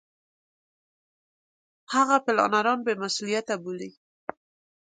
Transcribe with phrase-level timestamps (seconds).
[1.93, 3.89] هغه پلانران بې مسولیته بولي.